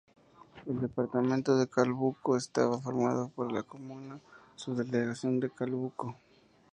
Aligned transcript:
El 0.65 0.81
Departamento 0.81 1.55
de 1.59 1.67
Calbuco 1.69 2.35
estaba 2.35 2.79
formado 2.81 3.29
por 3.29 3.51
la 3.51 3.61
comuna-subdelegación 3.61 5.39
de 5.39 5.51
calbuco. 5.51 6.15